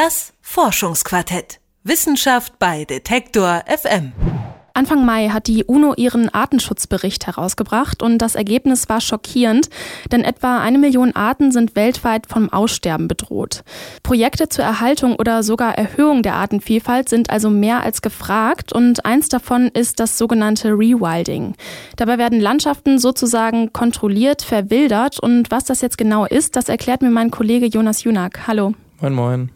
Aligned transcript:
Das 0.00 0.32
Forschungsquartett. 0.42 1.58
Wissenschaft 1.82 2.60
bei 2.60 2.84
Detektor 2.84 3.64
FM. 3.66 4.12
Anfang 4.72 5.04
Mai 5.04 5.30
hat 5.30 5.48
die 5.48 5.64
UNO 5.64 5.92
ihren 5.96 6.32
Artenschutzbericht 6.32 7.26
herausgebracht 7.26 8.00
und 8.00 8.18
das 8.18 8.36
Ergebnis 8.36 8.88
war 8.88 9.00
schockierend, 9.00 9.70
denn 10.12 10.22
etwa 10.22 10.60
eine 10.60 10.78
Million 10.78 11.16
Arten 11.16 11.50
sind 11.50 11.74
weltweit 11.74 12.28
vom 12.28 12.48
Aussterben 12.48 13.08
bedroht. 13.08 13.64
Projekte 14.04 14.48
zur 14.48 14.64
Erhaltung 14.64 15.16
oder 15.16 15.42
sogar 15.42 15.76
Erhöhung 15.76 16.22
der 16.22 16.34
Artenvielfalt 16.34 17.08
sind 17.08 17.30
also 17.30 17.50
mehr 17.50 17.82
als 17.82 18.00
gefragt 18.00 18.72
und 18.72 19.04
eins 19.04 19.28
davon 19.28 19.66
ist 19.66 19.98
das 19.98 20.16
sogenannte 20.16 20.68
Rewilding. 20.68 21.56
Dabei 21.96 22.18
werden 22.18 22.38
Landschaften 22.38 23.00
sozusagen 23.00 23.72
kontrolliert 23.72 24.42
verwildert 24.42 25.18
und 25.18 25.50
was 25.50 25.64
das 25.64 25.80
jetzt 25.80 25.98
genau 25.98 26.24
ist, 26.24 26.54
das 26.54 26.68
erklärt 26.68 27.02
mir 27.02 27.10
mein 27.10 27.32
Kollege 27.32 27.66
Jonas 27.66 28.04
Junak. 28.04 28.46
Hallo. 28.46 28.74
Moin, 29.00 29.14
moin. 29.14 29.50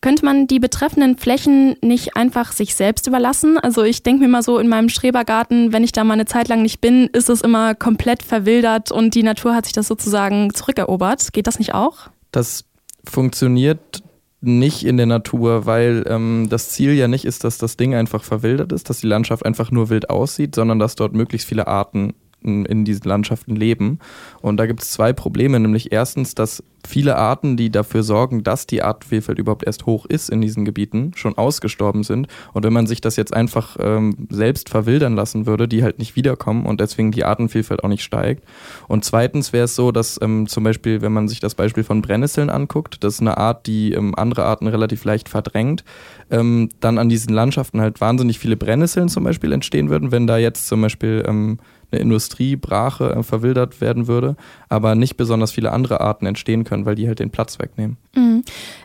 Könnte 0.00 0.24
man 0.24 0.46
die 0.46 0.60
betreffenden 0.60 1.16
Flächen 1.16 1.74
nicht 1.82 2.16
einfach 2.16 2.52
sich 2.52 2.76
selbst 2.76 3.08
überlassen? 3.08 3.58
Also 3.58 3.82
ich 3.82 4.04
denke 4.04 4.22
mir 4.22 4.28
mal 4.28 4.42
so 4.42 4.58
in 4.58 4.68
meinem 4.68 4.88
Schrebergarten, 4.88 5.72
wenn 5.72 5.82
ich 5.82 5.90
da 5.90 6.04
mal 6.04 6.14
eine 6.14 6.26
Zeit 6.26 6.46
lang 6.46 6.62
nicht 6.62 6.80
bin, 6.80 7.08
ist 7.12 7.28
es 7.28 7.40
immer 7.40 7.74
komplett 7.74 8.22
verwildert 8.22 8.92
und 8.92 9.16
die 9.16 9.24
Natur 9.24 9.56
hat 9.56 9.64
sich 9.64 9.72
das 9.72 9.88
sozusagen 9.88 10.54
zurückerobert. 10.54 11.32
Geht 11.32 11.48
das 11.48 11.58
nicht 11.58 11.74
auch? 11.74 12.10
Das 12.30 12.64
funktioniert 13.04 14.04
nicht 14.40 14.84
in 14.84 14.96
der 14.98 15.06
Natur, 15.06 15.66
weil 15.66 16.04
ähm, 16.06 16.46
das 16.48 16.70
Ziel 16.70 16.92
ja 16.92 17.08
nicht 17.08 17.24
ist, 17.24 17.42
dass 17.42 17.58
das 17.58 17.76
Ding 17.76 17.96
einfach 17.96 18.22
verwildert 18.22 18.70
ist, 18.70 18.88
dass 18.88 19.00
die 19.00 19.08
Landschaft 19.08 19.44
einfach 19.44 19.72
nur 19.72 19.90
wild 19.90 20.10
aussieht, 20.10 20.54
sondern 20.54 20.78
dass 20.78 20.94
dort 20.94 21.12
möglichst 21.12 21.48
viele 21.48 21.66
Arten 21.66 22.14
in 22.40 22.84
diesen 22.84 23.08
Landschaften 23.08 23.56
leben. 23.56 23.98
Und 24.40 24.58
da 24.58 24.66
gibt 24.66 24.82
es 24.82 24.92
zwei 24.92 25.12
Probleme, 25.12 25.58
nämlich 25.58 25.90
erstens, 25.90 26.36
dass 26.36 26.62
viele 26.88 27.16
Arten, 27.16 27.56
die 27.56 27.70
dafür 27.70 28.02
sorgen, 28.02 28.42
dass 28.42 28.66
die 28.66 28.82
Artenvielfalt 28.82 29.38
überhaupt 29.38 29.64
erst 29.64 29.86
hoch 29.86 30.06
ist 30.06 30.30
in 30.30 30.40
diesen 30.40 30.64
Gebieten, 30.64 31.12
schon 31.14 31.36
ausgestorben 31.36 32.02
sind. 32.02 32.28
Und 32.52 32.64
wenn 32.64 32.72
man 32.72 32.86
sich 32.86 33.00
das 33.00 33.16
jetzt 33.16 33.34
einfach 33.34 33.76
ähm, 33.78 34.26
selbst 34.30 34.68
verwildern 34.68 35.14
lassen 35.14 35.46
würde, 35.46 35.68
die 35.68 35.82
halt 35.82 35.98
nicht 35.98 36.16
wiederkommen 36.16 36.66
und 36.66 36.80
deswegen 36.80 37.12
die 37.12 37.24
Artenvielfalt 37.24 37.84
auch 37.84 37.88
nicht 37.88 38.02
steigt. 38.02 38.44
Und 38.88 39.04
zweitens 39.04 39.52
wäre 39.52 39.64
es 39.64 39.76
so, 39.76 39.92
dass 39.92 40.18
ähm, 40.22 40.48
zum 40.48 40.64
Beispiel, 40.64 41.02
wenn 41.02 41.12
man 41.12 41.28
sich 41.28 41.40
das 41.40 41.54
Beispiel 41.54 41.84
von 41.84 42.02
Brennnesseln 42.02 42.50
anguckt, 42.50 43.04
das 43.04 43.14
ist 43.14 43.20
eine 43.20 43.38
Art, 43.38 43.66
die 43.66 43.92
ähm, 43.92 44.14
andere 44.16 44.44
Arten 44.44 44.66
relativ 44.66 45.04
leicht 45.04 45.28
verdrängt, 45.28 45.84
ähm, 46.30 46.70
dann 46.80 46.98
an 46.98 47.08
diesen 47.08 47.32
Landschaften 47.32 47.80
halt 47.80 48.00
wahnsinnig 48.00 48.38
viele 48.38 48.56
Brennnesseln 48.56 49.08
zum 49.08 49.24
Beispiel 49.24 49.52
entstehen 49.52 49.90
würden, 49.90 50.10
wenn 50.10 50.26
da 50.26 50.38
jetzt 50.38 50.66
zum 50.66 50.80
Beispiel 50.80 51.22
ähm, 51.26 51.58
eine 51.90 52.00
Industriebrache 52.00 53.10
äh, 53.10 53.22
verwildert 53.22 53.80
werden 53.80 54.06
würde, 54.06 54.36
aber 54.68 54.94
nicht 54.94 55.16
besonders 55.16 55.52
viele 55.52 55.72
andere 55.72 56.00
Arten 56.00 56.26
entstehen 56.26 56.64
können, 56.64 56.77
weil 56.84 56.94
die 56.94 57.06
halt 57.06 57.18
den 57.18 57.30
Platz 57.30 57.58
wegnehmen. 57.58 57.96
Mhm. 58.14 58.44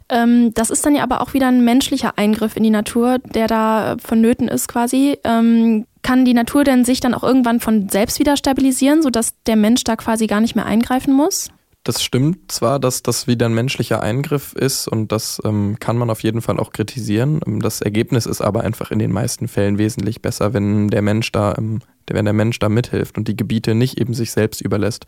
Ähm, 0.10 0.54
das 0.54 0.70
ist 0.70 0.86
dann 0.86 0.96
ja 0.96 1.04
aber 1.04 1.22
auch 1.22 1.34
wieder 1.34 1.48
ein 1.48 1.64
menschlicher 1.64 2.18
Eingriff 2.18 2.56
in 2.56 2.64
die 2.64 2.70
Natur, 2.70 3.20
der 3.20 3.48
da 3.48 3.98
vonnöten 4.04 4.48
ist 4.48 4.68
quasi. 4.68 5.18
Ähm, 5.24 5.86
kann 6.02 6.26
die 6.26 6.34
Natur 6.34 6.64
denn 6.64 6.86
sich 6.86 7.00
dann 7.00 7.14
auch 7.14 7.24
irgendwann 7.24 7.60
von 7.60 7.90
selbst 7.90 8.20
wieder 8.20 8.38
stabilisieren, 8.38 9.02
sodass 9.02 9.36
der 9.46 9.56
Mensch 9.56 9.84
da 9.84 9.96
quasi 9.96 10.28
gar 10.28 10.42
nicht 10.42 10.56
mehr 10.56 10.66
eingreifen 10.66 11.14
muss? 11.14 11.50
Das 11.84 12.02
stimmt 12.02 12.50
zwar, 12.50 12.80
dass 12.80 13.04
das 13.04 13.28
wieder 13.28 13.46
ein 13.48 13.54
menschlicher 13.54 14.02
Eingriff 14.02 14.54
ist 14.54 14.88
und 14.88 15.12
das 15.12 15.42
ähm, 15.44 15.78
kann 15.82 15.98
man 15.98 16.10
auf 16.10 16.24
jeden 16.24 16.42
Fall 16.42 16.58
auch 16.58 16.72
kritisieren. 16.72 17.42
Das 17.60 17.82
Ergebnis 17.82 18.26
ist 18.26 18.42
aber 18.42 18.62
einfach 18.62 18.92
in 18.92 19.00
den 19.00 19.12
meisten 19.12 19.50
Fällen 19.50 19.78
wesentlich 19.78 20.22
besser, 20.22 20.54
wenn 20.54 20.88
der 20.88 21.02
Mensch 21.02 21.32
da 21.34 21.56
ähm, 21.58 21.82
wenn 22.12 22.26
der 22.26 22.34
Mensch 22.34 22.60
da 22.60 22.70
mithilft 22.70 23.18
und 23.18 23.28
die 23.28 23.36
Gebiete 23.38 23.76
nicht 23.76 24.00
eben 24.00 24.14
sich 24.14 24.32
selbst 24.32 24.62
überlässt. 24.62 25.06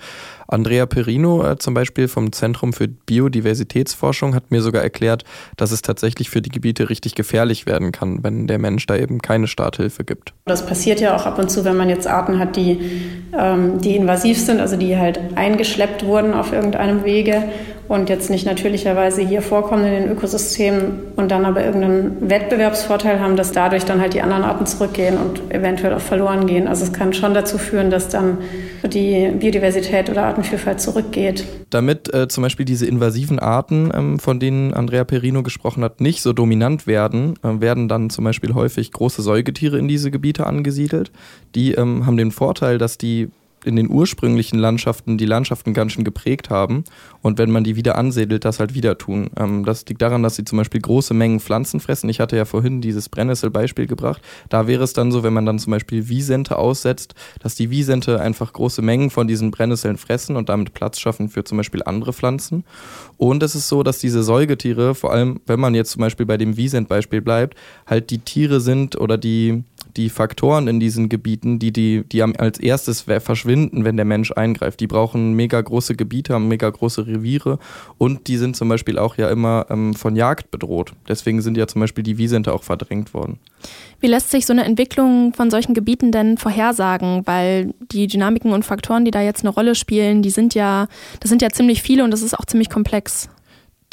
Andrea 0.47 0.85
Perino 0.85 1.43
äh, 1.45 1.57
zum 1.57 1.73
Beispiel 1.73 2.07
vom 2.07 2.31
Zentrum 2.31 2.73
für 2.73 2.87
Biodiversitätsforschung 2.87 4.35
hat 4.35 4.51
mir 4.51 4.61
sogar 4.61 4.83
erklärt, 4.83 5.23
dass 5.57 5.71
es 5.71 5.81
tatsächlich 5.81 6.29
für 6.29 6.41
die 6.41 6.49
Gebiete 6.49 6.89
richtig 6.89 7.15
gefährlich 7.15 7.65
werden 7.65 7.91
kann, 7.91 8.23
wenn 8.23 8.47
der 8.47 8.59
Mensch 8.59 8.85
da 8.85 8.95
eben 8.95 9.21
keine 9.21 9.47
Starthilfe 9.47 10.03
gibt. 10.03 10.33
Das 10.45 10.65
passiert 10.65 10.99
ja 10.99 11.15
auch 11.15 11.25
ab 11.25 11.39
und 11.39 11.49
zu, 11.49 11.65
wenn 11.65 11.77
man 11.77 11.89
jetzt 11.89 12.07
Arten 12.07 12.39
hat, 12.39 12.55
die, 12.55 12.79
ähm, 13.37 13.81
die 13.81 13.95
invasiv 13.95 14.39
sind, 14.39 14.59
also 14.59 14.77
die 14.77 14.97
halt 14.97 15.19
eingeschleppt 15.35 16.05
wurden 16.05 16.33
auf 16.33 16.53
irgendeinem 16.53 17.03
Wege 17.03 17.43
und 17.87 18.09
jetzt 18.09 18.29
nicht 18.29 18.45
natürlicherweise 18.45 19.21
hier 19.21 19.41
vorkommen 19.41 19.85
in 19.85 20.03
den 20.03 20.11
Ökosystemen 20.11 21.13
und 21.15 21.29
dann 21.29 21.45
aber 21.45 21.63
irgendeinen 21.63 22.29
Wettbewerbsvorteil 22.29 23.19
haben, 23.19 23.35
dass 23.35 23.51
dadurch 23.51 23.85
dann 23.85 24.01
halt 24.01 24.13
die 24.13 24.21
anderen 24.21 24.43
Arten 24.43 24.65
zurückgehen 24.65 25.17
und 25.17 25.53
eventuell 25.53 25.93
auch 25.93 26.01
verloren 26.01 26.47
gehen. 26.47 26.67
Also 26.67 26.83
es 26.83 26.93
kann 26.93 27.13
schon 27.13 27.33
dazu 27.33 27.57
führen, 27.57 27.91
dass 27.91 28.09
dann 28.09 28.39
die 28.83 29.31
Biodiversität 29.37 30.09
oder 30.09 30.23
Artenvielfalt 30.23 30.81
zurückgeht. 30.81 31.45
Damit 31.69 32.11
äh, 32.13 32.27
zum 32.27 32.41
Beispiel 32.43 32.65
diese 32.65 32.87
invasiven 32.87 33.37
Arten, 33.39 33.91
ähm, 33.93 34.19
von 34.19 34.39
denen 34.39 34.73
Andrea 34.73 35.03
Perino 35.03 35.43
gesprochen 35.43 35.83
hat, 35.83 36.01
nicht 36.01 36.21
so 36.21 36.33
dominant 36.33 36.87
werden, 36.87 37.35
äh, 37.43 37.61
werden 37.61 37.87
dann 37.87 38.09
zum 38.09 38.23
Beispiel 38.23 38.53
häufig 38.55 38.91
große 38.91 39.21
Säugetiere 39.21 39.77
in 39.77 39.87
diese 39.87 40.09
Gebiete 40.09 40.47
angesiedelt. 40.47 41.11
Die 41.53 41.73
ähm, 41.73 42.05
haben 42.05 42.17
den 42.17 42.31
Vorteil, 42.31 42.77
dass 42.77 42.97
die 42.97 43.29
in 43.65 43.75
den 43.75 43.89
ursprünglichen 43.89 44.59
Landschaften 44.59 45.17
die 45.17 45.25
Landschaften 45.25 45.73
ganz 45.73 45.93
schön 45.93 46.03
geprägt 46.03 46.49
haben 46.49 46.83
und 47.21 47.37
wenn 47.37 47.51
man 47.51 47.63
die 47.63 47.75
wieder 47.75 47.97
ansiedelt, 47.97 48.45
das 48.45 48.59
halt 48.59 48.73
wieder 48.73 48.97
tun. 48.97 49.29
Ähm, 49.37 49.65
das 49.65 49.85
liegt 49.87 50.01
daran, 50.01 50.23
dass 50.23 50.35
sie 50.35 50.45
zum 50.45 50.57
Beispiel 50.57 50.81
große 50.81 51.13
Mengen 51.13 51.39
Pflanzen 51.39 51.79
fressen. 51.79 52.09
Ich 52.09 52.19
hatte 52.19 52.37
ja 52.37 52.45
vorhin 52.45 52.81
dieses 52.81 53.09
Brennnessel-Beispiel 53.09 53.87
gebracht. 53.87 54.21
Da 54.49 54.67
wäre 54.67 54.83
es 54.83 54.93
dann 54.93 55.11
so, 55.11 55.23
wenn 55.23 55.33
man 55.33 55.45
dann 55.45 55.59
zum 55.59 55.71
Beispiel 55.71 56.09
Wiesente 56.09 56.57
aussetzt, 56.57 57.15
dass 57.39 57.55
die 57.55 57.69
Wiesente 57.69 58.19
einfach 58.19 58.53
große 58.53 58.81
Mengen 58.81 59.09
von 59.09 59.27
diesen 59.27 59.51
Brennnesseln 59.51 59.97
fressen 59.97 60.35
und 60.35 60.49
damit 60.49 60.73
Platz 60.73 60.99
schaffen 60.99 61.29
für 61.29 61.43
zum 61.43 61.57
Beispiel 61.57 61.81
andere 61.83 62.13
Pflanzen. 62.13 62.63
Und 63.17 63.43
es 63.43 63.55
ist 63.55 63.69
so, 63.69 63.83
dass 63.83 63.99
diese 63.99 64.23
Säugetiere, 64.23 64.95
vor 64.95 65.11
allem 65.11 65.41
wenn 65.45 65.59
man 65.59 65.73
jetzt 65.75 65.91
zum 65.91 66.01
Beispiel 66.01 66.25
bei 66.25 66.37
dem 66.37 66.57
Wiesent-Beispiel 66.57 67.21
bleibt, 67.21 67.57
halt 67.85 68.09
die 68.09 68.19
Tiere 68.19 68.59
sind 68.59 68.99
oder 68.99 69.17
die 69.17 69.63
die 69.97 70.09
Faktoren 70.09 70.67
in 70.67 70.79
diesen 70.79 71.09
Gebieten, 71.09 71.59
die, 71.59 71.71
die, 71.71 72.03
die 72.03 72.21
als 72.21 72.59
erstes 72.59 73.01
verschwinden, 73.01 73.85
wenn 73.85 73.95
der 73.95 74.05
Mensch 74.05 74.31
eingreift. 74.31 74.79
Die 74.79 74.87
brauchen 74.87 75.33
mega 75.33 75.59
große 75.61 75.95
Gebiete, 75.95 76.33
haben 76.33 76.47
mega 76.47 76.69
große 76.69 77.07
Reviere 77.07 77.59
und 77.97 78.27
die 78.27 78.37
sind 78.37 78.55
zum 78.55 78.69
Beispiel 78.69 78.97
auch 78.97 79.17
ja 79.17 79.29
immer 79.29 79.67
ähm, 79.69 79.93
von 79.93 80.15
Jagd 80.15 80.51
bedroht. 80.51 80.93
Deswegen 81.07 81.41
sind 81.41 81.57
ja 81.57 81.67
zum 81.67 81.81
Beispiel 81.81 82.03
die 82.03 82.17
Wiesente 82.17 82.53
auch 82.53 82.63
verdrängt 82.63 83.13
worden. 83.13 83.39
Wie 83.99 84.07
lässt 84.07 84.31
sich 84.31 84.45
so 84.45 84.53
eine 84.53 84.65
Entwicklung 84.65 85.33
von 85.33 85.49
solchen 85.49 85.73
Gebieten 85.73 86.11
denn 86.11 86.37
vorhersagen? 86.37 87.21
Weil 87.25 87.73
die 87.91 88.07
Dynamiken 88.07 88.51
und 88.51 88.65
Faktoren, 88.65 89.05
die 89.05 89.11
da 89.11 89.21
jetzt 89.21 89.41
eine 89.41 89.49
Rolle 89.49 89.75
spielen, 89.75 90.21
die 90.21 90.29
sind 90.29 90.53
ja, 90.53 90.87
das 91.21 91.29
sind 91.29 91.41
ja 91.41 91.49
ziemlich 91.49 91.81
viele 91.81 92.03
und 92.03 92.11
das 92.11 92.21
ist 92.21 92.37
auch 92.37 92.45
ziemlich 92.45 92.69
komplex. 92.69 93.29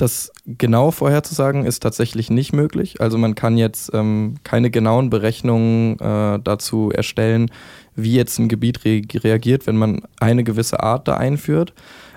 Das 0.02 0.32
genau 0.46 0.90
vorherzusagen 0.90 1.64
ist 1.64 1.78
tatsächlich 1.78 2.28
nicht 2.28 2.52
möglich. 2.52 3.00
Also 3.00 3.18
man 3.18 3.36
kann 3.36 3.56
jetzt 3.56 3.94
ähm, 3.94 4.34
keine 4.42 4.68
genauen 4.68 5.10
Berechnungen 5.10 5.96
äh, 6.00 6.40
dazu 6.42 6.90
erstellen, 6.90 7.52
wie 7.94 8.16
jetzt 8.16 8.40
ein 8.40 8.48
Gebiet 8.48 8.84
re 8.84 9.02
reagiert, 9.14 9.68
wenn 9.68 9.76
man 9.76 10.02
eine 10.18 10.42
gewisse 10.42 10.82
Art 10.82 11.06
da 11.06 11.18
einführt. 11.18 11.72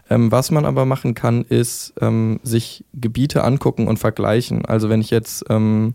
Ähm, 0.09 0.31
was 0.31 0.49
man 0.49 0.65
aber 0.65 0.85
machen 0.85 1.13
kann, 1.13 1.43
ist 1.43 1.93
ähm, 2.01 2.39
sich 2.41 2.85
Gebiete 2.95 3.43
angucken 3.43 3.87
und 3.87 3.99
vergleichen. 3.99 4.65
Also 4.65 4.89
wenn 4.89 5.01
ich 5.01 5.11
jetzt 5.11 5.45
ähm, 5.49 5.93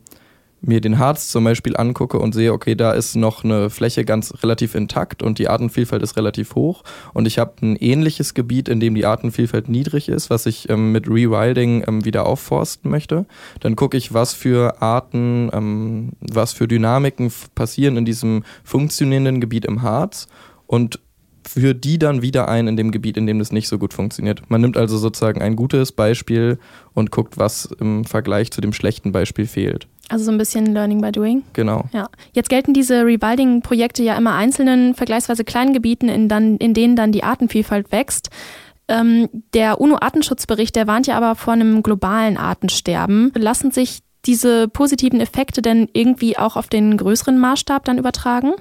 mir 0.63 0.81
den 0.81 0.99
Harz 0.99 1.29
zum 1.29 1.45
Beispiel 1.45 1.77
angucke 1.77 2.19
und 2.19 2.35
sehe, 2.35 2.53
okay, 2.53 2.75
da 2.75 2.93
ist 2.93 3.17
noch 3.17 3.45
eine 3.45 3.71
Fläche 3.71 4.05
ganz 4.05 4.35
relativ 4.43 4.75
intakt 4.75 5.23
und 5.23 5.39
die 5.39 5.49
Artenvielfalt 5.49 6.03
ist 6.03 6.17
relativ 6.17 6.55
hoch. 6.55 6.83
Und 7.15 7.27
ich 7.27 7.39
habe 7.39 7.55
ein 7.63 7.77
ähnliches 7.77 8.35
Gebiet, 8.35 8.69
in 8.69 8.81
dem 8.81 8.95
die 8.95 9.07
Artenvielfalt 9.07 9.69
niedrig 9.69 10.09
ist, 10.09 10.31
was 10.31 10.47
ich 10.47 10.69
ähm, 10.69 10.93
mit 10.93 11.09
Rewilding 11.09 11.85
ähm, 11.87 12.05
wieder 12.05 12.27
aufforsten 12.27 12.91
möchte, 12.91 13.27
dann 13.61 13.77
gucke 13.77 13.97
ich, 13.97 14.13
was 14.13 14.35
für 14.35 14.83
Arten, 14.83 15.51
ähm, 15.53 16.13
was 16.21 16.53
für 16.53 16.69
Dynamiken 16.69 17.33
passieren 17.55 17.97
in 17.97 18.05
diesem 18.05 18.45
funktionierenden 18.65 19.41
Gebiet 19.41 19.65
im 19.65 19.83
Harz. 19.83 20.29
Und 20.67 21.01
für 21.53 21.75
die 21.75 21.99
dann 21.99 22.23
wieder 22.23 22.49
ein 22.49 22.69
in 22.69 22.77
dem 22.77 22.93
Gebiet, 22.93 23.17
in 23.17 23.27
dem 23.27 23.41
das 23.41 23.51
nicht 23.51 23.67
so 23.67 23.77
gut 23.77 23.93
funktioniert. 23.93 24.49
Man 24.49 24.61
nimmt 24.61 24.77
also 24.77 24.99
sozusagen 24.99 25.43
ein 25.43 25.57
gutes 25.57 25.91
Beispiel 25.91 26.59
und 26.95 27.11
guckt, 27.11 27.39
was 27.39 27.69
im 27.81 28.05
Vergleich 28.05 28.53
zu 28.53 28.61
dem 28.61 28.73
schlechten 28.73 29.11
Beispiel 29.11 29.47
fehlt. 29.47 29.89
Also 30.09 30.27
so 30.27 30.31
ein 30.31 30.39
bisschen 30.39 30.67
Learning 30.67 31.01
by 31.01 31.11
Doing. 31.11 31.43
Genau. 31.53 31.85
Ja. 31.93 32.09
Jetzt 32.33 32.51
gelten 32.51 32.73
diese 32.73 33.05
Rewilding-Projekte 33.05 34.03
ja 34.05 34.17
immer 34.17 34.35
einzelnen, 34.35 34.95
vergleichsweise 34.95 35.45
kleinen 35.45 35.73
Gebieten, 35.73 36.09
in, 36.09 36.29
dann, 36.29 36.57
in 36.59 36.73
denen 36.73 36.95
dann 36.95 37.11
die 37.11 37.25
Artenvielfalt 37.25 37.91
wächst. 37.91 38.31
Ähm, 38.87 39.29
der 39.53 39.81
UNO-Artenschutzbericht, 39.81 40.77
der 40.77 40.87
warnt 40.87 41.09
ja 41.09 41.17
aber 41.17 41.35
vor 41.35 41.53
einem 41.53 41.83
globalen 41.83 42.37
Artensterben. 42.37 43.33
Lassen 43.37 43.73
sich 43.73 44.01
diese 44.25 44.69
positiven 44.69 45.21
Effekte 45.21 45.63
denn 45.63 45.89
irgendwie 45.93 46.39
auch 46.39 46.57
auf 46.57 46.69
den 46.69 46.97
größeren 46.97 47.39
Maßstab 47.39 47.85
dann 47.85 47.99
übertragen? 47.99 48.53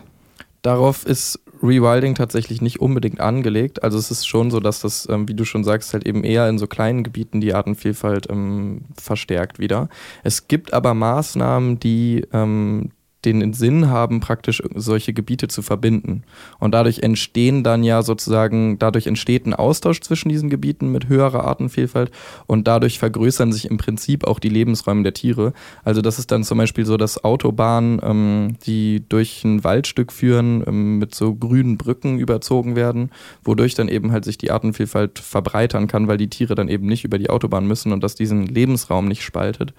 Darauf 0.61 1.05
ist 1.05 1.39
Rewilding 1.61 2.15
tatsächlich 2.15 2.61
nicht 2.61 2.79
unbedingt 2.79 3.19
angelegt. 3.19 3.83
Also 3.83 3.97
es 3.97 4.11
ist 4.11 4.27
schon 4.27 4.51
so, 4.51 4.59
dass 4.59 4.79
das, 4.81 5.07
ähm, 5.09 5.27
wie 5.27 5.33
du 5.33 5.45
schon 5.45 5.63
sagst, 5.63 5.93
halt 5.93 6.05
eben 6.05 6.23
eher 6.23 6.47
in 6.49 6.57
so 6.57 6.67
kleinen 6.67 7.03
Gebieten 7.03 7.41
die 7.41 7.53
Artenvielfalt 7.53 8.29
ähm, 8.29 8.85
verstärkt 8.99 9.59
wieder. 9.59 9.89
Es 10.23 10.47
gibt 10.47 10.73
aber 10.73 10.93
Maßnahmen, 10.93 11.79
die 11.79 12.25
ähm, 12.33 12.91
den 13.25 13.53
Sinn 13.53 13.89
haben, 13.89 14.21
praktisch 14.21 14.63
solche 14.75 15.13
Gebiete 15.13 15.47
zu 15.47 15.61
verbinden. 15.61 16.23
Und 16.59 16.73
dadurch 16.73 16.99
entstehen 16.99 17.63
dann 17.63 17.83
ja 17.83 18.01
sozusagen, 18.01 18.79
dadurch 18.79 19.07
entsteht 19.07 19.45
ein 19.45 19.53
Austausch 19.53 19.99
zwischen 20.01 20.29
diesen 20.29 20.49
Gebieten 20.49 20.91
mit 20.91 21.09
höherer 21.09 21.43
Artenvielfalt 21.43 22.11
und 22.47 22.67
dadurch 22.67 22.97
vergrößern 22.99 23.51
sich 23.51 23.69
im 23.69 23.77
Prinzip 23.77 24.25
auch 24.25 24.39
die 24.39 24.49
Lebensräume 24.49 25.03
der 25.03 25.13
Tiere. 25.13 25.53
Also 25.83 26.01
das 26.01 26.17
ist 26.17 26.31
dann 26.31 26.43
zum 26.43 26.57
Beispiel 26.57 26.85
so, 26.85 26.95
dass 26.95 27.23
Autobahnen, 27.23 27.99
ähm, 28.03 28.57
die 28.65 29.03
durch 29.09 29.43
ein 29.43 29.63
Waldstück 29.63 30.13
führen, 30.13 30.63
ähm, 30.65 30.99
mit 30.99 31.13
so 31.13 31.35
grünen 31.35 31.77
Brücken 31.77 32.19
überzogen 32.19 32.75
werden, 32.75 33.11
wodurch 33.43 33.75
dann 33.75 33.89
eben 33.89 34.11
halt 34.13 34.23
sich 34.23 34.37
die 34.37 34.51
Artenvielfalt 34.51 35.19
verbreitern 35.19 35.87
kann, 35.87 36.07
weil 36.07 36.17
die 36.17 36.29
Tiere 36.29 36.55
dann 36.55 36.69
eben 36.69 36.85
nicht 36.85 37.03
über 37.03 37.17
die 37.17 37.29
Autobahn 37.29 37.67
müssen 37.67 37.91
und 37.91 38.01
das 38.03 38.15
diesen 38.15 38.45
Lebensraum 38.45 39.07
nicht 39.07 39.23
spaltet. 39.23 39.73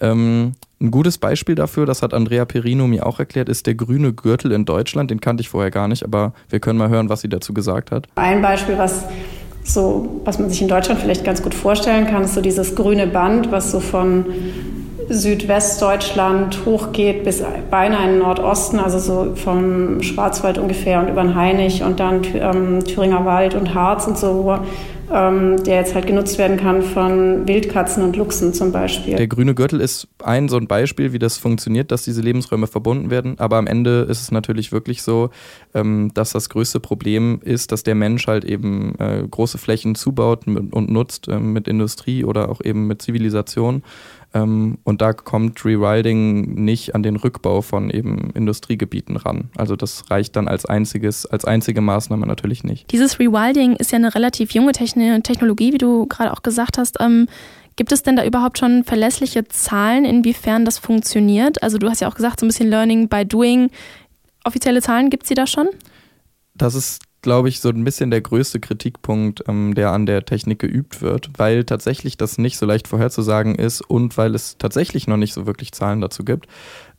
Ähm, 0.00 0.52
ein 0.82 0.90
gutes 0.90 1.18
Beispiel 1.18 1.54
dafür, 1.54 1.86
das 1.86 2.02
hat 2.02 2.12
Andrea 2.12 2.44
Perino 2.44 2.86
mir 2.86 3.06
auch 3.06 3.18
erklärt, 3.18 3.48
ist 3.48 3.66
der 3.66 3.74
grüne 3.74 4.12
Gürtel 4.12 4.52
in 4.52 4.64
Deutschland. 4.64 5.10
Den 5.10 5.20
kannte 5.20 5.40
ich 5.40 5.48
vorher 5.48 5.70
gar 5.70 5.88
nicht, 5.88 6.04
aber 6.04 6.34
wir 6.50 6.60
können 6.60 6.78
mal 6.78 6.88
hören, 6.88 7.08
was 7.08 7.20
sie 7.20 7.28
dazu 7.28 7.54
gesagt 7.54 7.90
hat. 7.90 8.08
Ein 8.16 8.42
Beispiel, 8.42 8.76
was 8.76 9.04
so, 9.64 10.20
was 10.24 10.38
man 10.40 10.50
sich 10.50 10.60
in 10.60 10.68
Deutschland 10.68 11.00
vielleicht 11.00 11.24
ganz 11.24 11.40
gut 11.42 11.54
vorstellen 11.54 12.06
kann, 12.06 12.24
ist 12.24 12.34
so 12.34 12.40
dieses 12.40 12.74
grüne 12.74 13.06
Band, 13.06 13.52
was 13.52 13.70
so 13.70 13.78
von 13.78 14.26
Südwestdeutschland 15.08 16.64
hochgeht 16.64 17.24
bis 17.24 17.42
beinahe 17.70 18.04
in 18.04 18.10
den 18.10 18.18
Nordosten, 18.20 18.78
also 18.78 18.98
so 18.98 19.36
vom 19.36 20.02
Schwarzwald 20.02 20.58
ungefähr 20.58 21.00
und 21.00 21.08
über 21.08 21.22
den 21.22 21.34
Hainich 21.34 21.82
und 21.82 22.00
dann 22.00 22.22
ähm, 22.34 22.84
Thüringer 22.84 23.24
Wald 23.24 23.54
und 23.54 23.74
Harz 23.74 24.06
und 24.06 24.18
so, 24.18 24.58
ähm, 25.12 25.62
der 25.64 25.76
jetzt 25.76 25.94
halt 25.94 26.06
genutzt 26.06 26.38
werden 26.38 26.56
kann 26.56 26.82
von 26.82 27.46
Wildkatzen 27.46 28.02
und 28.02 28.16
Luchsen 28.16 28.54
zum 28.54 28.72
Beispiel. 28.72 29.16
Der 29.16 29.26
grüne 29.26 29.54
Gürtel 29.54 29.80
ist 29.80 30.08
ein 30.22 30.48
so 30.48 30.56
ein 30.56 30.66
Beispiel, 30.66 31.12
wie 31.12 31.18
das 31.18 31.38
funktioniert, 31.38 31.90
dass 31.90 32.02
diese 32.02 32.22
Lebensräume 32.22 32.66
verbunden 32.66 33.10
werden. 33.10 33.38
Aber 33.38 33.56
am 33.56 33.66
Ende 33.66 34.06
ist 34.08 34.20
es 34.22 34.30
natürlich 34.30 34.72
wirklich 34.72 35.02
so, 35.02 35.30
ähm, 35.74 36.10
dass 36.14 36.30
das 36.30 36.48
größte 36.48 36.80
Problem 36.80 37.40
ist, 37.44 37.72
dass 37.72 37.82
der 37.82 37.94
Mensch 37.94 38.26
halt 38.26 38.44
eben 38.44 38.94
äh, 38.98 39.26
große 39.28 39.58
Flächen 39.58 39.94
zubaut 39.94 40.46
und 40.46 40.90
nutzt 40.90 41.28
äh, 41.28 41.38
mit 41.38 41.68
Industrie 41.68 42.24
oder 42.24 42.48
auch 42.48 42.60
eben 42.64 42.86
mit 42.86 43.02
Zivilisation. 43.02 43.82
Ähm, 44.34 44.78
und 44.84 45.02
da 45.02 45.12
kommt 45.12 45.64
Rewilding 45.64 46.64
nicht 46.64 46.94
an 46.94 47.02
den 47.02 47.16
Rückbau 47.16 47.60
von 47.60 47.90
eben 47.90 48.30
Industriegebieten 48.34 49.16
ran. 49.16 49.50
Also 49.56 49.76
das 49.76 50.10
reicht 50.10 50.36
dann 50.36 50.48
als 50.48 50.64
einziges, 50.64 51.26
als 51.26 51.44
einzige 51.44 51.80
Maßnahme 51.80 52.26
natürlich 52.26 52.64
nicht. 52.64 52.90
Dieses 52.92 53.18
Rewilding 53.18 53.76
ist 53.76 53.92
ja 53.92 53.98
eine 53.98 54.14
relativ 54.14 54.52
junge 54.52 54.72
Technologie, 55.22 55.72
wie 55.72 55.78
du 55.78 56.06
gerade 56.06 56.32
auch 56.32 56.42
gesagt 56.42 56.78
hast. 56.78 56.98
Ähm, 57.00 57.28
gibt 57.76 57.92
es 57.92 58.02
denn 58.02 58.16
da 58.16 58.24
überhaupt 58.24 58.58
schon 58.58 58.84
verlässliche 58.84 59.46
Zahlen, 59.48 60.04
inwiefern 60.04 60.64
das 60.64 60.78
funktioniert? 60.78 61.62
Also 61.62 61.78
du 61.78 61.88
hast 61.88 62.00
ja 62.00 62.08
auch 62.08 62.14
gesagt, 62.14 62.40
so 62.40 62.46
ein 62.46 62.48
bisschen 62.48 62.68
Learning 62.68 63.08
by 63.08 63.24
Doing. 63.24 63.70
Offizielle 64.44 64.82
Zahlen 64.82 65.10
gibt 65.10 65.24
es 65.24 65.34
da 65.34 65.46
schon? 65.46 65.68
Das 66.54 66.74
ist 66.74 67.02
glaube 67.22 67.48
ich, 67.48 67.60
so 67.60 67.68
ein 67.70 67.84
bisschen 67.84 68.10
der 68.10 68.20
größte 68.20 68.60
Kritikpunkt, 68.60 69.44
ähm, 69.48 69.74
der 69.74 69.92
an 69.92 70.06
der 70.06 70.24
Technik 70.24 70.58
geübt 70.58 71.00
wird, 71.00 71.30
weil 71.38 71.64
tatsächlich 71.64 72.16
das 72.16 72.36
nicht 72.36 72.58
so 72.58 72.66
leicht 72.66 72.88
vorherzusagen 72.88 73.54
ist 73.54 73.80
und 73.80 74.18
weil 74.18 74.34
es 74.34 74.58
tatsächlich 74.58 75.06
noch 75.06 75.16
nicht 75.16 75.32
so 75.32 75.46
wirklich 75.46 75.72
Zahlen 75.72 76.00
dazu 76.00 76.24
gibt. 76.24 76.48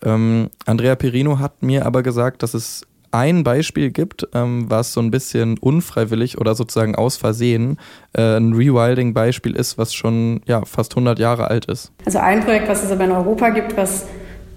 Ähm, 0.02 0.50
Andrea 0.66 0.96
Perino 0.96 1.40
hat 1.40 1.62
mir 1.62 1.86
aber 1.86 2.02
gesagt, 2.04 2.42
dass 2.42 2.54
es 2.54 2.88
ein 3.14 3.44
Beispiel 3.44 3.92
gibt, 3.92 4.28
ähm, 4.34 4.66
was 4.70 4.94
so 4.94 5.02
ein 5.02 5.12
bisschen 5.12 5.58
unfreiwillig 5.58 6.40
oder 6.40 6.56
sozusagen 6.56 6.96
aus 6.96 7.18
Versehen 7.18 7.78
äh, 8.14 8.38
ein 8.38 8.54
Rewilding-Beispiel 8.54 9.56
ist, 9.56 9.78
was 9.78 9.94
schon 9.94 10.42
ja, 10.46 10.66
fast 10.66 10.94
100 10.94 11.20
Jahre 11.20 11.50
alt 11.50 11.66
ist. 11.66 11.92
Also 12.06 12.20
ein 12.20 12.44
Projekt, 12.44 12.68
was 12.68 12.84
es 12.84 12.92
aber 12.92 13.06
in 13.06 13.12
Europa 13.12 13.50
gibt, 13.50 13.78
was 13.78 14.08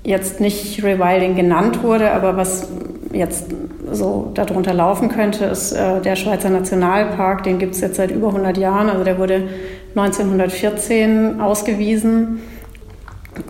jetzt 0.04 0.40
nicht 0.40 0.82
Rewilding 0.82 1.34
genannt 1.34 1.82
wurde, 1.82 2.12
aber 2.12 2.36
was 2.36 2.68
jetzt 3.12 3.46
so 3.90 4.30
darunter 4.34 4.72
laufen 4.72 5.08
könnte, 5.08 5.46
ist 5.46 5.72
äh, 5.72 6.00
der 6.00 6.16
Schweizer 6.16 6.50
Nationalpark. 6.50 7.42
Den 7.42 7.58
gibt 7.58 7.74
es 7.74 7.80
jetzt 7.80 7.96
seit 7.96 8.10
über 8.10 8.28
100 8.28 8.56
Jahren. 8.56 8.88
Also 8.88 9.04
der 9.04 9.18
wurde 9.18 9.48
1914 9.94 11.40
ausgewiesen. 11.40 12.40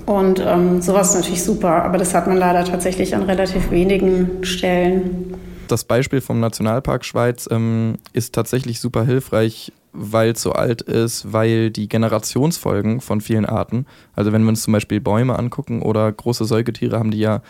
Und 0.07 0.43
ähm, 0.45 0.81
sowas 0.81 1.11
ist 1.11 1.17
natürlich 1.17 1.45
super, 1.45 1.85
aber 1.85 1.99
das 1.99 2.15
hat 2.15 2.27
man 2.27 2.37
leider 2.37 2.65
tatsächlich 2.65 3.15
an 3.15 3.23
relativ 3.23 3.71
wenigen 3.71 4.45
Stellen. 4.45 5.35
Das 5.69 5.85
Beispiel 5.85 6.21
vom 6.21 6.41
Nationalpark 6.41 7.05
Schweiz 7.05 7.49
ähm, 7.51 7.97
ist 8.13 8.35
tatsächlich 8.35 8.81
super 8.81 9.05
hilfreich, 9.05 9.73
weil 9.93 10.31
es 10.31 10.43
so 10.43 10.53
alt 10.53 10.83
ist, 10.83 11.33
weil 11.33 11.71
die 11.71 11.89
Generationsfolgen 11.89 13.01
von 13.01 13.21
vielen 13.21 13.47
Arten, 13.47 13.87
also 14.15 14.33
wenn 14.33 14.43
wir 14.43 14.51
uns 14.51 14.63
zum 14.63 14.73
Beispiel 14.73 15.01
Bäume 15.01 15.39
angucken 15.39 15.83
oder 15.83 16.11
große 16.13 16.45
Säugetiere, 16.45 16.99
haben 16.99 17.11
die 17.11 17.19
ja 17.19 17.43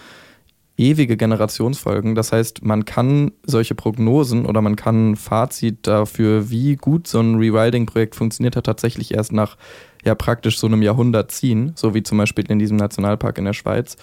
ewige 0.77 1.17
Generationsfolgen. 1.17 2.15
Das 2.15 2.33
heißt, 2.33 2.65
man 2.65 2.85
kann 2.85 3.33
solche 3.45 3.75
Prognosen 3.75 4.47
oder 4.47 4.61
man 4.61 4.77
kann 4.77 5.13
ein 5.13 5.17
Fazit 5.17 5.87
dafür, 5.87 6.51
wie 6.51 6.77
gut 6.77 7.07
so 7.07 7.21
ein 7.21 7.37
Rewilding-Projekt 7.37 8.15
funktioniert 8.15 8.57
hat, 8.57 8.67
tatsächlich 8.67 9.15
erst 9.15 9.33
nach 9.33 9.57
ja 10.05 10.15
praktisch 10.15 10.59
so 10.59 10.67
einem 10.67 10.83
Jahrhundert 10.83 11.33
ziehen, 11.33 11.73
so 11.75 11.95
wie 11.95 12.03
zum 12.03 12.19
Beispiel 12.19 12.45
in 12.51 12.59
diesem 12.59 12.77
Nationalpark 12.77 13.39
in 13.39 13.45
der 13.45 13.55
Schweiz. 13.55 13.97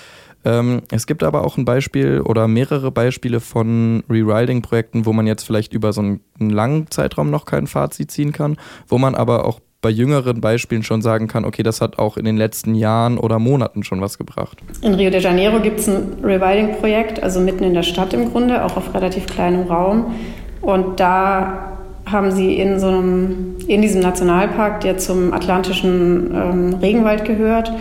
Ähm, 0.43 0.81
es 0.91 1.07
gibt 1.07 1.23
aber 1.23 1.45
auch 1.45 1.57
ein 1.57 1.65
Beispiel 1.65 2.21
oder 2.21 2.47
mehrere 2.47 2.91
Beispiele 2.91 3.39
von 3.39 4.03
Rewilding-Projekten, 4.09 5.05
wo 5.05 5.13
man 5.13 5.27
jetzt 5.27 5.43
vielleicht 5.43 5.73
über 5.73 5.93
so 5.93 6.01
einen, 6.01 6.19
einen 6.39 6.49
langen 6.49 6.91
Zeitraum 6.91 7.29
noch 7.29 7.45
kein 7.45 7.67
Fazit 7.67 8.11
ziehen 8.11 8.33
kann, 8.33 8.57
wo 8.87 8.97
man 8.97 9.15
aber 9.15 9.45
auch 9.45 9.61
bei 9.83 9.89
jüngeren 9.89 10.41
Beispielen 10.41 10.81
schon 10.81 11.03
sagen 11.03 11.27
kann, 11.27 11.45
okay, 11.45 11.61
das 11.61 11.81
hat 11.81 11.99
auch 11.99 12.17
in 12.17 12.25
den 12.25 12.37
letzten 12.37 12.73
Jahren 12.73 13.19
oder 13.19 13.37
Monaten 13.37 13.83
schon 13.83 14.01
was 14.01 14.17
gebracht. 14.17 14.57
In 14.81 14.95
Rio 14.95 15.11
de 15.11 15.21
Janeiro 15.21 15.59
gibt 15.59 15.81
es 15.81 15.87
ein 15.87 16.15
Rewilding-Projekt, 16.23 17.21
also 17.21 17.39
mitten 17.41 17.63
in 17.65 17.75
der 17.75 17.83
Stadt 17.83 18.13
im 18.13 18.31
Grunde, 18.31 18.63
auch 18.63 18.77
auf 18.77 18.95
relativ 18.95 19.27
kleinem 19.27 19.67
Raum. 19.67 20.15
Und 20.61 20.99
da 21.01 21.77
haben 22.05 22.31
sie 22.31 22.55
in 22.55 22.79
so 22.79 22.87
einem, 22.87 23.55
in 23.67 23.81
diesem 23.81 24.01
Nationalpark, 24.01 24.81
der 24.81 24.97
zum 24.97 25.33
atlantischen 25.33 26.31
ähm, 26.33 26.73
Regenwald 26.81 27.25
gehört, 27.25 27.71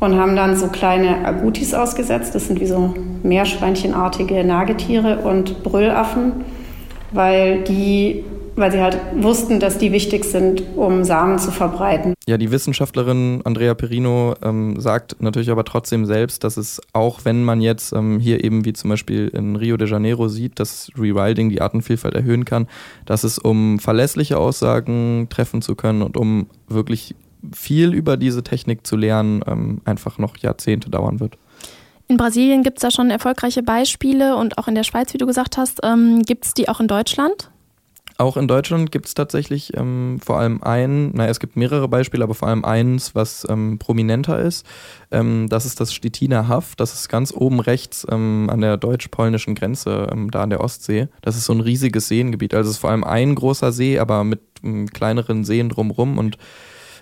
und 0.00 0.18
haben 0.18 0.36
dann 0.36 0.56
so 0.56 0.68
kleine 0.68 1.24
Agutis 1.24 1.74
ausgesetzt. 1.74 2.34
Das 2.34 2.48
sind 2.48 2.60
wie 2.60 2.66
so 2.66 2.94
Meerschweinchenartige 3.22 4.42
Nagetiere 4.44 5.18
und 5.18 5.62
Brüllaffen, 5.62 6.32
weil 7.12 7.62
die 7.64 8.24
weil 8.56 8.72
sie 8.72 8.80
halt 8.80 8.98
wussten, 9.14 9.60
dass 9.60 9.78
die 9.78 9.92
wichtig 9.92 10.24
sind, 10.24 10.62
um 10.76 11.04
Samen 11.04 11.38
zu 11.38 11.50
verbreiten. 11.50 12.14
Ja, 12.26 12.38
die 12.38 12.50
Wissenschaftlerin 12.50 13.42
Andrea 13.44 13.74
Perino 13.74 14.34
ähm, 14.42 14.80
sagt 14.80 15.20
natürlich 15.20 15.50
aber 15.50 15.64
trotzdem 15.64 16.06
selbst, 16.06 16.42
dass 16.42 16.56
es 16.56 16.80
auch, 16.92 17.20
wenn 17.24 17.44
man 17.44 17.60
jetzt 17.60 17.92
ähm, 17.92 18.18
hier 18.18 18.42
eben 18.42 18.64
wie 18.64 18.72
zum 18.72 18.90
Beispiel 18.90 19.28
in 19.28 19.56
Rio 19.56 19.76
de 19.76 19.88
Janeiro 19.88 20.28
sieht, 20.28 20.58
dass 20.58 20.90
Rewilding 20.98 21.50
die 21.50 21.60
Artenvielfalt 21.60 22.14
erhöhen 22.14 22.44
kann, 22.44 22.66
dass 23.04 23.24
es 23.24 23.38
um 23.38 23.78
verlässliche 23.78 24.38
Aussagen 24.38 25.28
treffen 25.30 25.62
zu 25.62 25.74
können 25.76 26.02
und 26.02 26.16
um 26.16 26.46
wirklich 26.68 27.14
viel 27.52 27.92
über 27.92 28.16
diese 28.16 28.42
Technik 28.42 28.86
zu 28.86 28.96
lernen, 28.96 29.42
ähm, 29.46 29.80
einfach 29.84 30.18
noch 30.18 30.36
Jahrzehnte 30.38 30.90
dauern 30.90 31.20
wird. 31.20 31.36
In 32.08 32.16
Brasilien 32.16 32.62
gibt 32.62 32.78
es 32.78 32.82
da 32.82 32.90
schon 32.90 33.10
erfolgreiche 33.10 33.62
Beispiele 33.62 34.36
und 34.36 34.58
auch 34.58 34.68
in 34.68 34.76
der 34.76 34.84
Schweiz, 34.84 35.12
wie 35.12 35.18
du 35.18 35.26
gesagt 35.26 35.56
hast. 35.56 35.80
Ähm, 35.82 36.22
gibt 36.22 36.44
es 36.44 36.54
die 36.54 36.68
auch 36.68 36.80
in 36.80 36.86
Deutschland? 36.86 37.50
Auch 38.18 38.38
in 38.38 38.48
Deutschland 38.48 38.92
gibt 38.92 39.06
es 39.06 39.14
tatsächlich 39.14 39.76
ähm, 39.76 40.18
vor 40.24 40.38
allem 40.38 40.62
ein, 40.62 41.10
naja, 41.10 41.30
es 41.30 41.38
gibt 41.38 41.54
mehrere 41.54 41.86
Beispiele, 41.86 42.24
aber 42.24 42.34
vor 42.34 42.48
allem 42.48 42.64
eins, 42.64 43.14
was 43.14 43.46
ähm, 43.50 43.78
prominenter 43.78 44.38
ist. 44.38 44.64
Ähm, 45.10 45.48
das 45.50 45.66
ist 45.66 45.80
das 45.80 45.92
Stettiner 45.92 46.48
Haff. 46.48 46.76
Das 46.76 46.94
ist 46.94 47.08
ganz 47.10 47.32
oben 47.34 47.60
rechts 47.60 48.06
ähm, 48.10 48.48
an 48.50 48.62
der 48.62 48.78
deutsch-polnischen 48.78 49.54
Grenze, 49.54 50.08
ähm, 50.10 50.30
da 50.30 50.42
an 50.42 50.50
der 50.50 50.60
Ostsee. 50.60 51.08
Das 51.20 51.36
ist 51.36 51.44
so 51.44 51.52
ein 51.52 51.60
riesiges 51.60 52.08
Seengebiet. 52.08 52.54
Also 52.54 52.70
es 52.70 52.76
ist 52.76 52.80
vor 52.80 52.90
allem 52.90 53.04
ein 53.04 53.34
großer 53.34 53.70
See, 53.70 53.98
aber 53.98 54.24
mit 54.24 54.40
ähm, 54.64 54.86
kleineren 54.86 55.44
Seen 55.44 55.68
drumrum 55.68 56.16
und 56.16 56.38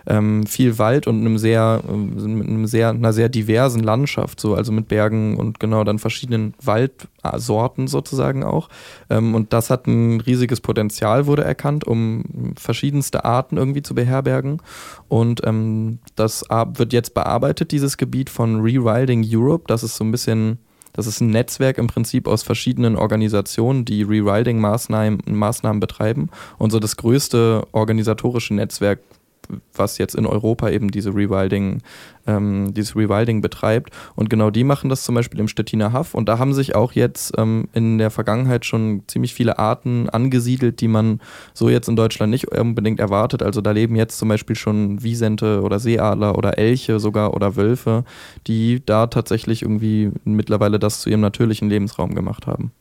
ähm, 0.06 0.46
viel 0.46 0.78
Wald 0.78 1.06
und 1.06 1.20
einem 1.20 1.38
sehr, 1.38 1.82
äh, 1.88 1.92
mit 1.92 2.48
einem 2.48 2.66
sehr, 2.66 2.90
einer 2.90 3.12
sehr 3.12 3.28
diversen 3.28 3.82
Landschaft, 3.82 4.40
so, 4.40 4.54
also 4.54 4.72
mit 4.72 4.88
Bergen 4.88 5.36
und 5.36 5.60
genau 5.60 5.84
dann 5.84 5.98
verschiedenen 5.98 6.54
Waldsorten 6.62 7.88
sozusagen 7.88 8.44
auch. 8.44 8.68
Ähm, 9.10 9.34
und 9.34 9.52
das 9.52 9.70
hat 9.70 9.86
ein 9.86 10.20
riesiges 10.20 10.60
Potenzial, 10.60 11.26
wurde 11.26 11.44
erkannt, 11.44 11.84
um 11.84 12.54
verschiedenste 12.56 13.24
Arten 13.24 13.56
irgendwie 13.56 13.82
zu 13.82 13.94
beherbergen. 13.94 14.60
Und 15.08 15.40
ähm, 15.44 15.98
das 16.16 16.44
wird 16.74 16.92
jetzt 16.92 17.14
bearbeitet, 17.14 17.72
dieses 17.72 17.96
Gebiet 17.96 18.30
von 18.30 18.60
Rewilding 18.60 19.24
Europe. 19.26 19.64
Das 19.66 19.82
ist 19.82 19.96
so 19.96 20.04
ein 20.04 20.10
bisschen 20.10 20.58
das 20.94 21.08
ist 21.08 21.20
ein 21.20 21.30
Netzwerk 21.30 21.76
im 21.78 21.88
Prinzip 21.88 22.28
aus 22.28 22.44
verschiedenen 22.44 22.94
Organisationen, 22.96 23.84
die 23.84 24.04
Rewilding-Maßnahmen 24.04 25.22
Maßnahmen 25.26 25.80
betreiben. 25.80 26.30
Und 26.56 26.70
so 26.70 26.78
das 26.78 26.96
größte 26.96 27.66
organisatorische 27.72 28.54
Netzwerk 28.54 29.00
was 29.72 29.98
jetzt 29.98 30.14
in 30.14 30.26
Europa 30.26 30.70
eben 30.70 30.90
diese 30.90 31.14
Rewilding, 31.14 31.82
ähm, 32.26 32.72
dieses 32.74 32.96
Rewilding 32.96 33.40
betreibt. 33.40 33.90
Und 34.14 34.30
genau 34.30 34.50
die 34.50 34.64
machen 34.64 34.88
das 34.90 35.02
zum 35.02 35.14
Beispiel 35.14 35.40
im 35.40 35.48
Stettiner 35.48 35.92
Haff. 35.92 36.14
Und 36.14 36.28
da 36.28 36.38
haben 36.38 36.54
sich 36.54 36.74
auch 36.74 36.92
jetzt 36.92 37.34
ähm, 37.36 37.68
in 37.72 37.98
der 37.98 38.10
Vergangenheit 38.10 38.64
schon 38.64 39.02
ziemlich 39.06 39.34
viele 39.34 39.58
Arten 39.58 40.08
angesiedelt, 40.08 40.80
die 40.80 40.88
man 40.88 41.20
so 41.52 41.68
jetzt 41.68 41.88
in 41.88 41.96
Deutschland 41.96 42.30
nicht 42.30 42.48
unbedingt 42.48 43.00
erwartet. 43.00 43.42
Also 43.42 43.60
da 43.60 43.72
leben 43.72 43.96
jetzt 43.96 44.18
zum 44.18 44.28
Beispiel 44.28 44.56
schon 44.56 45.02
Wiesente 45.02 45.62
oder 45.62 45.78
Seeadler 45.78 46.36
oder 46.38 46.58
Elche 46.58 47.00
sogar 47.00 47.34
oder 47.34 47.56
Wölfe, 47.56 48.04
die 48.46 48.82
da 48.84 49.06
tatsächlich 49.06 49.62
irgendwie 49.62 50.10
mittlerweile 50.24 50.78
das 50.78 51.00
zu 51.00 51.10
ihrem 51.10 51.20
natürlichen 51.20 51.68
Lebensraum 51.68 52.14
gemacht 52.14 52.46
haben. 52.46 52.72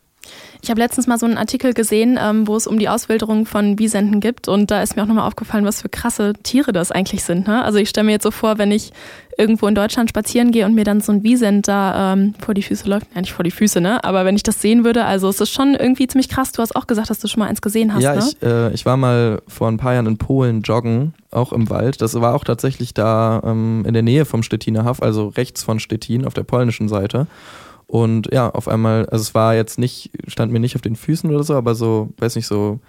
Ich 0.62 0.70
habe 0.70 0.80
letztens 0.80 1.08
mal 1.08 1.20
so 1.20 1.26
einen 1.26 1.38
Artikel 1.38 1.74
gesehen, 1.74 2.18
ähm, 2.22 2.48
wo 2.48 2.56
es 2.56 2.68
um 2.68 2.80
die 2.80 2.88
Auswilderung 2.88 3.46
von 3.46 3.78
Wiesenten 3.80 4.22
gibt 4.22 4.48
und 4.48 4.72
da 4.72 4.82
ist 4.82 4.96
mir 4.96 5.04
auch 5.04 5.08
nochmal 5.08 5.28
aufgefallen, 5.28 5.66
was 5.66 5.82
für 5.82 5.90
krasse 5.90 6.34
Tiere 6.42 6.72
das 6.72 6.92
eigentlich 6.92 7.24
sind. 7.24 7.48
Ne? 7.48 7.64
Also 7.64 7.80
ich 7.80 7.90
stelle 7.90 8.06
mir 8.06 8.14
jetzt 8.14 8.24
so 8.24 8.32
vor, 8.32 8.58
wenn 8.58 8.72
ich 8.72 8.94
irgendwo 9.38 9.68
in 9.68 9.76
Deutschland 9.76 10.10
spazieren 10.10 10.52
gehe 10.52 10.66
und 10.66 10.74
mir 10.76 10.84
dann 10.84 11.02
so 11.02 11.12
ein 11.12 11.24
Wiesent 11.24 11.68
da 11.68 12.14
ähm, 12.14 12.34
vor 12.40 12.54
die 12.54 12.62
Füße 12.62 12.88
läuft, 12.88 13.08
ja 13.14 13.22
nicht 13.22 13.34
vor 13.34 13.44
die 13.44 13.52
Füße, 13.52 13.82
ne? 13.82 14.04
Aber 14.04 14.26
wenn 14.26 14.36
ich 14.36 14.44
das 14.44 14.62
sehen 14.62 14.86
würde, 14.86 15.06
also 15.06 15.28
es 15.28 15.42
ist 15.42 15.50
schon 15.50 15.76
irgendwie 15.76 16.08
ziemlich 16.08 16.30
krass. 16.30 16.52
Du 16.52 16.62
hast 16.62 16.76
auch 16.76 16.88
gesagt, 16.88 17.10
dass 17.10 17.20
du 17.20 17.28
schon 17.28 17.40
mal 17.40 17.48
eins 17.48 17.62
gesehen 17.62 17.94
hast, 17.94 18.04
ja, 18.04 18.16
ne? 18.16 18.24
ich, 18.26 18.42
äh, 18.44 18.74
ich 18.74 18.86
war 18.86 18.96
mal 18.98 19.42
vor 19.48 19.68
ein 19.68 19.78
paar 19.78 19.94
Jahren 19.94 20.06
in 20.06 20.18
Polen 20.18 20.62
joggen, 20.62 21.14
auch 21.32 21.52
im 21.52 21.70
Wald. 21.70 22.02
Das 22.02 22.14
war 22.20 22.36
auch 22.36 22.44
tatsächlich 22.44 22.94
da 22.94 23.42
ähm, 23.44 23.84
in 23.88 23.94
der 23.94 24.04
Nähe 24.04 24.26
vom 24.26 24.44
Stettiner 24.44 24.86
Haff, 24.86 25.02
also 25.02 25.28
rechts 25.30 25.64
von 25.64 25.80
Stettin 25.80 26.26
auf 26.26 26.34
der 26.34 26.44
polnischen 26.44 26.88
Seite. 26.88 27.28
Und 27.88 28.30
ja, 28.34 28.50
auf 28.50 28.68
einmal, 28.68 29.06
also 29.08 29.22
es 29.22 29.36
war 29.36 29.56
jetzt 29.56 29.78
nicht, 29.78 30.12
stand 30.28 30.52
mir 30.52 30.60
nicht 30.60 30.76
auf 30.76 30.82
den 30.82 30.96
Füßen 30.96 31.30
oder 31.30 31.44
so, 31.44 31.56
aber 31.56 31.76
so, 31.76 32.10
weiß 32.18 32.36
nicht, 32.36 32.48
so 32.48 32.80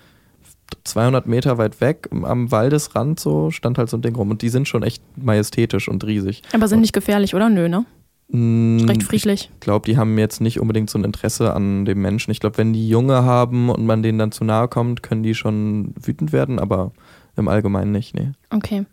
200 0.85 1.27
Meter 1.27 1.59
weit 1.59 1.81
weg 1.81 2.09
am 2.11 2.51
Waldesrand 2.51 3.21
so 3.21 3.51
stand 3.51 3.79
halt 3.79 3.91
so 3.91 3.97
ein 3.97 4.03
Ding 4.03 4.17
rum 4.17 4.31
und 4.31 4.43
die 4.43 4.49
sind 4.49 4.67
schon 4.67 4.83
echt 4.83 5.03
majestätisch 5.17 5.89
und 5.89 6.05
riesig. 6.05 6.43
Aber 6.53 6.69
sind 6.69 6.81
nicht 6.81 6.93
gefährlich, 6.93 7.35
oder? 7.35 7.51
Nö, 7.51 7.69
ne? 7.69 7.85
Mm, 8.29 8.87
Recht 8.87 9.03
friedlich. 9.03 9.51
Ich 9.53 9.61
glaube, 9.61 9.87
die 9.87 9.99
haben 9.99 10.19
jetzt 10.19 10.41
nicht 10.41 10.59
unbedingt 10.61 10.89
so 10.89 10.99
ein 10.99 11.05
Interesse 11.05 11.55
an 11.55 11.85
dem 11.85 12.01
Menschen. 12.01 12.31
Ich 12.31 12.41
glaube, 12.41 12.59
wenn 12.59 12.73
die 12.73 12.89
Junge 12.89 13.25
haben 13.25 13.69
und 13.69 13.85
man 13.85 14.03
denen 14.03 14.19
dann 14.19 14.33
zu 14.33 14.45
nahe 14.45 14.69
kommt, 14.69 15.03
können 15.03 15.23
die 15.23 15.35
schon 15.35 15.95
wütend 16.01 16.33
werden, 16.33 16.59
aber 16.59 16.93
im 17.37 17.49
Allgemeinen 17.49 17.93
nicht, 17.93 18.15
nee. 18.15 18.33
Okay. 18.51 18.87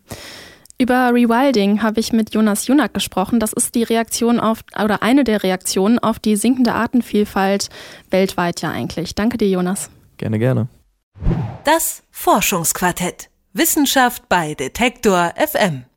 Über 0.82 1.14
Rewilding 1.14 1.80
habe 1.80 2.00
ich 2.00 2.12
mit 2.12 2.34
Jonas 2.34 2.66
Junak 2.66 2.92
gesprochen. 2.92 3.38
Das 3.38 3.52
ist 3.52 3.76
die 3.76 3.84
Reaktion 3.84 4.40
auf, 4.40 4.64
oder 4.82 5.00
eine 5.00 5.22
der 5.22 5.44
Reaktionen 5.44 6.00
auf 6.00 6.18
die 6.18 6.34
sinkende 6.34 6.74
Artenvielfalt 6.74 7.68
weltweit 8.10 8.62
ja 8.62 8.72
eigentlich. 8.72 9.14
Danke 9.14 9.38
dir, 9.38 9.46
Jonas. 9.48 9.90
Gerne, 10.16 10.40
gerne. 10.40 10.66
Das 11.62 12.02
Forschungsquartett. 12.10 13.30
Wissenschaft 13.52 14.28
bei 14.28 14.54
Detektor 14.54 15.32
FM. 15.36 15.84